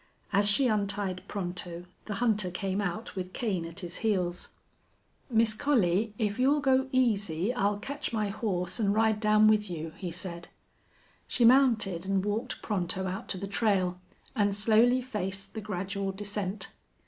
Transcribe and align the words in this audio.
As 0.33 0.49
she 0.49 0.65
untied 0.67 1.21
Pronto 1.27 1.85
the 2.05 2.15
hunter 2.15 2.49
came 2.49 2.81
out 2.81 3.15
with 3.15 3.33
Kane 3.33 3.67
at 3.67 3.81
his 3.81 3.97
heels. 3.97 4.49
"Miss 5.29 5.53
Collie, 5.53 6.15
if 6.17 6.39
you'll 6.39 6.59
go 6.59 6.89
easy 6.91 7.53
I'll 7.53 7.77
ketch 7.77 8.11
my 8.11 8.29
horse 8.29 8.79
an' 8.79 8.93
ride 8.93 9.19
down 9.19 9.47
with 9.47 9.69
you," 9.69 9.93
he 9.97 10.09
said. 10.09 10.47
She 11.27 11.45
mounted, 11.45 12.07
and 12.07 12.25
walked 12.25 12.63
Pronto 12.63 13.05
out 13.05 13.27
to 13.29 13.37
the 13.37 13.45
trail, 13.45 13.99
and 14.35 14.55
slowly 14.55 15.03
faced 15.03 15.53
the 15.53 15.61
gradual 15.61 16.11
descent. 16.11 16.69